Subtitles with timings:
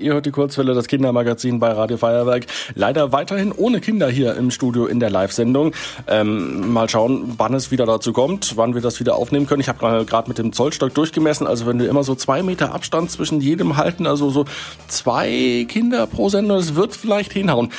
[0.00, 2.46] Ihr hört die Kurzwelle, das Kindermagazin bei Radio Feuerwerk.
[2.76, 5.72] Leider weiterhin ohne Kinder hier im Studio in der Live-Sendung.
[6.06, 9.60] Ähm, mal schauen, wann es wieder dazu kommt, wann wir das wieder aufnehmen können.
[9.60, 11.48] Ich habe gerade mit dem Zollstock durchgemessen.
[11.48, 14.44] Also wenn wir immer so zwei Meter Abstand zwischen jedem halten, also so
[14.86, 17.72] zwei Kinder pro Sendung, das wird vielleicht hinhauen.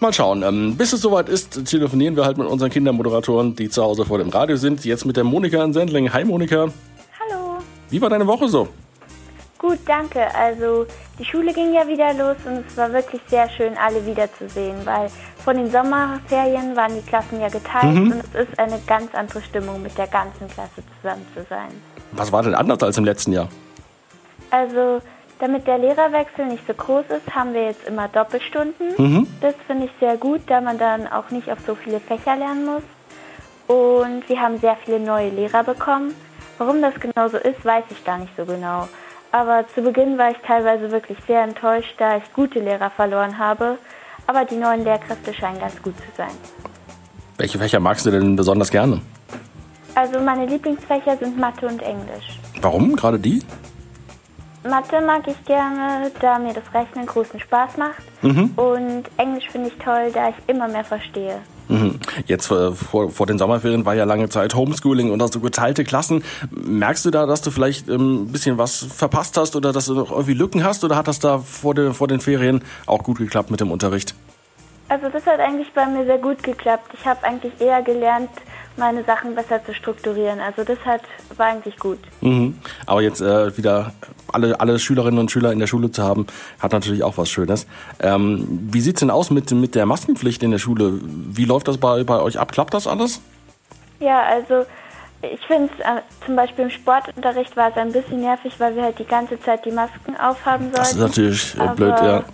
[0.00, 0.42] Mal schauen.
[0.42, 4.16] Ähm, bis es soweit ist, telefonieren wir halt mit unseren Kindermoderatoren, die zu Hause vor
[4.16, 4.86] dem Radio sind.
[4.86, 6.14] Jetzt mit der Monika in Sendling.
[6.14, 6.68] Hi Monika.
[7.20, 7.58] Hallo.
[7.90, 8.68] Wie war deine Woche so?
[9.58, 10.32] Gut, danke.
[10.34, 10.86] Also
[11.18, 15.10] die Schule ging ja wieder los und es war wirklich sehr schön, alle wiederzusehen, weil
[15.44, 18.12] vor den Sommerferien waren die Klassen ja geteilt mhm.
[18.12, 21.70] und es ist eine ganz andere Stimmung, mit der ganzen Klasse zusammen zu sein.
[22.12, 23.48] Was war denn anders als im letzten Jahr?
[24.50, 25.02] Also
[25.40, 28.94] damit der Lehrerwechsel nicht so groß ist, haben wir jetzt immer Doppelstunden.
[28.96, 29.26] Mhm.
[29.40, 32.64] Das finde ich sehr gut, da man dann auch nicht auf so viele Fächer lernen
[32.64, 32.82] muss.
[33.66, 36.14] Und wir haben sehr viele neue Lehrer bekommen.
[36.58, 38.88] Warum das genau so ist, weiß ich gar nicht so genau.
[39.30, 43.78] Aber zu Beginn war ich teilweise wirklich sehr enttäuscht, da ich gute Lehrer verloren habe.
[44.26, 46.30] Aber die neuen Lehrkräfte scheinen ganz gut zu sein.
[47.36, 49.00] Welche Fächer magst du denn besonders gerne?
[49.94, 52.38] Also meine Lieblingsfächer sind Mathe und Englisch.
[52.60, 53.42] Warum gerade die?
[54.68, 58.02] Mathe mag ich gerne, da mir das Rechnen großen Spaß macht.
[58.22, 58.52] Mhm.
[58.56, 61.40] Und Englisch finde ich toll, da ich immer mehr verstehe.
[61.68, 61.97] Mhm.
[62.26, 66.24] Jetzt äh, vor, vor den Sommerferien war ja lange Zeit Homeschooling und du geteilte Klassen.
[66.50, 69.94] Merkst du da, dass du vielleicht ähm, ein bisschen was verpasst hast oder dass du
[69.94, 73.18] noch irgendwie Lücken hast oder hat das da vor, de, vor den Ferien auch gut
[73.18, 74.14] geklappt mit dem Unterricht?
[74.88, 76.90] Also das hat eigentlich bei mir sehr gut geklappt.
[76.94, 78.30] Ich habe eigentlich eher gelernt,
[78.78, 80.40] meine Sachen besser zu strukturieren.
[80.40, 81.02] Also das hat,
[81.36, 81.98] war eigentlich gut.
[82.20, 82.58] Mhm.
[82.86, 83.92] Aber jetzt äh, wieder
[84.32, 86.26] alle, alle Schülerinnen und Schüler in der Schule zu haben,
[86.60, 87.66] hat natürlich auch was Schönes.
[88.00, 91.00] Ähm, wie sieht's denn aus mit, mit der Maskenpflicht in der Schule?
[91.02, 92.52] Wie läuft das bei, bei euch ab?
[92.52, 93.20] Klappt das alles?
[94.00, 94.64] Ja, also
[95.22, 98.98] ich finde äh, zum Beispiel im Sportunterricht war es ein bisschen nervig, weil wir halt
[98.98, 100.76] die ganze Zeit die Masken aufhaben sollten.
[100.76, 102.24] Das ist natürlich äh, blöd, ja.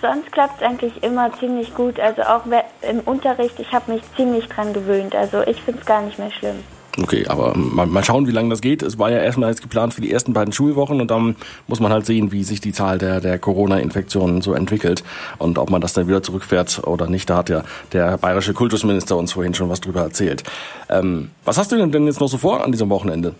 [0.00, 2.00] Sonst klappt es eigentlich immer ziemlich gut.
[2.00, 2.42] Also auch
[2.82, 5.14] im Unterricht, ich habe mich ziemlich dran gewöhnt.
[5.14, 6.56] Also ich finde es gar nicht mehr schlimm.
[7.00, 8.82] Okay, aber mal, mal schauen, wie lange das geht.
[8.82, 11.36] Es war ja erstmal jetzt geplant für die ersten beiden Schulwochen und dann
[11.68, 15.04] muss man halt sehen, wie sich die Zahl der, der Corona-Infektionen so entwickelt
[15.38, 17.30] und ob man das dann wieder zurückfährt oder nicht.
[17.30, 20.42] Da hat ja der bayerische Kultusminister uns vorhin schon was drüber erzählt.
[20.88, 23.34] Ähm, was hast du denn jetzt noch so vor an diesem Wochenende?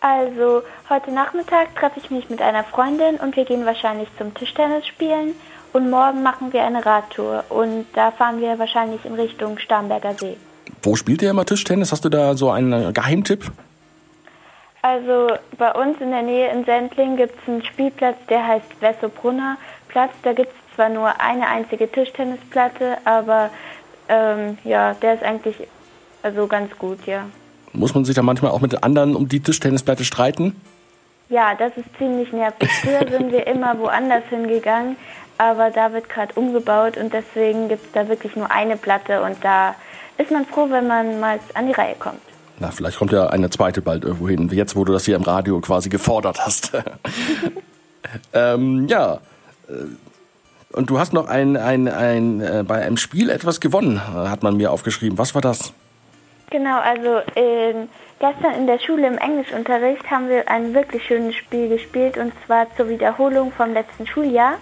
[0.00, 4.86] Also heute Nachmittag treffe ich mich mit einer Freundin und wir gehen wahrscheinlich zum Tischtennis
[4.86, 5.34] spielen.
[5.76, 10.38] Und morgen machen wir eine Radtour und da fahren wir wahrscheinlich in Richtung Starnberger See.
[10.82, 11.92] Wo spielt ihr immer Tischtennis?
[11.92, 13.52] Hast du da so einen Geheimtipp?
[14.80, 19.58] Also bei uns in der Nähe in Sendling gibt es einen Spielplatz, der heißt Wessobrunner
[19.88, 20.12] Platz.
[20.22, 23.50] Da gibt es zwar nur eine einzige Tischtennisplatte, aber
[24.08, 25.56] ähm, ja, der ist eigentlich
[26.22, 27.26] also ganz gut, ja.
[27.74, 30.58] Muss man sich da manchmal auch mit anderen um die Tischtennisplatte streiten?
[31.28, 32.70] Ja, das ist ziemlich nervig.
[32.80, 34.96] Früher sind wir immer woanders hingegangen,
[35.38, 39.36] aber da wird gerade umgebaut und deswegen gibt es da wirklich nur eine Platte und
[39.42, 39.74] da
[40.18, 42.20] ist man froh, wenn man mal an die Reihe kommt.
[42.58, 45.22] Na, vielleicht kommt ja eine zweite bald irgendwo hin, jetzt, wo du das hier im
[45.22, 46.72] Radio quasi gefordert hast.
[48.32, 49.20] ähm, ja.
[49.68, 49.72] Äh,
[50.72, 54.56] und du hast noch ein, ein, ein, äh, bei einem Spiel etwas gewonnen, hat man
[54.56, 55.16] mir aufgeschrieben.
[55.16, 55.72] Was war das?
[56.50, 57.74] Genau, also äh,
[58.20, 62.66] gestern in der Schule im Englischunterricht haben wir ein wirklich schönes Spiel gespielt und zwar
[62.76, 64.54] zur Wiederholung vom letzten Schuljahr.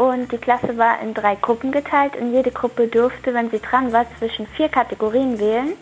[0.00, 3.92] Und die Klasse war in drei Gruppen geteilt und jede Gruppe durfte, wenn sie dran
[3.92, 5.74] war, zwischen vier Kategorien wählen.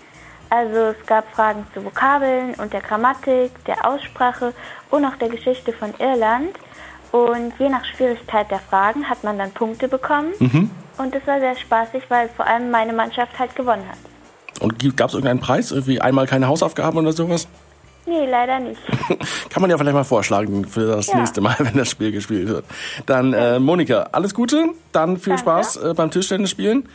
[0.50, 4.54] Also es gab Fragen zu Vokabeln und der Grammatik, der Aussprache
[4.90, 6.50] und auch der Geschichte von Irland.
[7.12, 10.32] Und je nach Schwierigkeit der Fragen hat man dann Punkte bekommen.
[10.40, 10.70] Mhm.
[10.96, 13.98] Und es war sehr spaßig, weil vor allem meine Mannschaft halt gewonnen hat.
[14.60, 15.70] Und gab es irgendeinen Preis?
[15.70, 17.46] Irgendwie einmal keine Hausaufgaben oder sowas?
[18.08, 18.80] Nee, leider nicht.
[19.50, 21.16] Kann man ja vielleicht mal vorschlagen für das ja.
[21.19, 22.64] nächste Mal, wenn das Spiel gespielt wird.
[23.04, 25.42] Dann, äh, Monika, alles Gute, dann viel Danke.
[25.42, 26.88] Spaß äh, beim Tischtennis spielen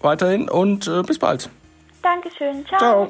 [0.00, 1.50] weiterhin und äh, bis bald.
[2.02, 2.78] Dankeschön, ciao.
[2.78, 3.06] ciao.